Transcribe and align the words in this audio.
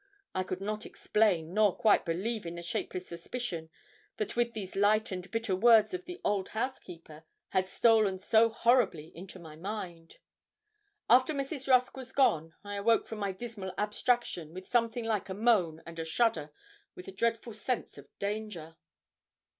I 0.33 0.41
could 0.41 0.61
not 0.61 0.83
explain 0.83 1.53
nor 1.53 1.75
quite 1.77 2.05
believe 2.05 2.47
in 2.47 2.55
the 2.55 2.63
shapeless 2.63 3.05
suspicion 3.07 3.69
that 4.17 4.35
with 4.35 4.53
these 4.53 4.75
light 4.75 5.11
and 5.11 5.29
bitter 5.29 5.55
words 5.55 5.93
of 5.93 6.05
the 6.05 6.19
old 6.23 6.49
housekeeper 6.57 7.23
had 7.49 7.67
stolen 7.67 8.17
so 8.17 8.49
horribly 8.49 9.15
into 9.15 9.37
my 9.37 9.55
mind. 9.55 10.17
After 11.07 11.35
Mrs. 11.35 11.67
Rusk 11.67 11.95
was 11.95 12.13
gone 12.13 12.55
I 12.63 12.77
awoke 12.77 13.05
from 13.05 13.19
my 13.19 13.31
dismal 13.31 13.75
abstraction 13.77 14.55
with 14.55 14.65
something 14.65 15.05
like 15.05 15.29
a 15.29 15.35
moan 15.35 15.83
and 15.85 15.99
a 15.99 16.03
shudder, 16.05 16.51
with 16.95 17.07
a 17.07 17.11
dreadful 17.11 17.53
sense 17.53 17.99
of 17.99 18.09
danger. 18.17 18.77